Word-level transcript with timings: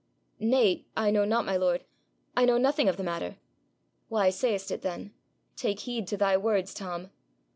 'Nay, 0.39 0.83
I 0.97 1.11
know 1.11 1.25
not, 1.25 1.45
my 1.45 1.55
lord. 1.57 1.83
I 2.35 2.45
know 2.45 2.57
nothing 2.57 2.89
of 2.89 2.97
the 2.97 3.03
matter.' 3.03 3.37
'Why 4.09 4.31
say'st 4.31 4.71
it 4.71 4.81
then? 4.81 5.13
Take 5.55 5.81
heed 5.81 6.07
to 6.07 6.17
thy 6.17 6.37
words, 6.37 6.73
Tom. 6.73 7.11